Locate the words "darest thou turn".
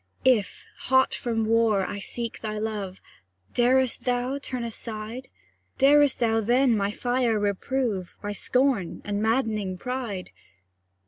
3.53-4.63